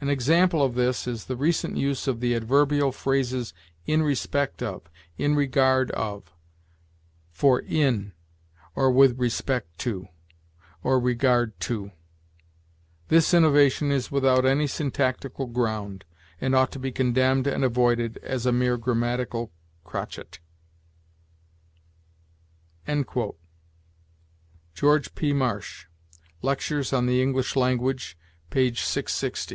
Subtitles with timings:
[0.00, 3.54] An example of this is the recent use of the adverbial phrases
[3.86, 4.82] in respect of,
[5.16, 6.32] in regard of,
[7.30, 8.12] for in
[8.74, 10.08] or with respect to,
[10.82, 11.92] or regard to.
[13.06, 16.04] This innovation is without any syntactical ground,
[16.40, 19.52] and ought to be condemned and avoided as a mere grammatical
[19.84, 20.40] crotchet."
[24.74, 25.32] George P.
[25.32, 25.86] Marsh,
[26.42, 28.18] "Lectures on the English Language,"
[28.50, 28.74] p.
[28.74, 29.46] 660.